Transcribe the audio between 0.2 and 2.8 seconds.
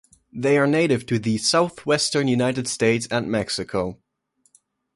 They are native to the southwestern United